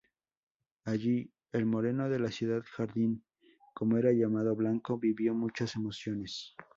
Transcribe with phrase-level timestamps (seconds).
[0.83, 3.23] Allí, "el Moreno de la Ciudad Jardín",
[3.75, 6.55] como era llamado Blanco, vivió muchas emociones.